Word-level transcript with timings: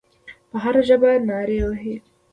په 0.49 0.57
هره 0.63 0.81
ژبه 0.87 1.09
نارې 1.29 1.57
وهي. 1.65 1.95